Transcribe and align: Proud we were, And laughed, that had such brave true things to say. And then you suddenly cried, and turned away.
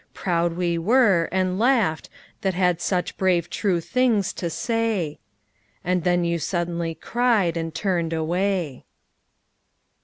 Proud 0.15 0.53
we 0.57 0.79
were, 0.79 1.29
And 1.31 1.59
laughed, 1.59 2.09
that 2.41 2.55
had 2.55 2.81
such 2.81 3.15
brave 3.17 3.51
true 3.51 3.79
things 3.79 4.33
to 4.33 4.49
say. 4.49 5.19
And 5.83 6.03
then 6.03 6.23
you 6.25 6.39
suddenly 6.39 6.95
cried, 6.95 7.55
and 7.55 7.71
turned 7.71 8.11
away. 8.11 8.85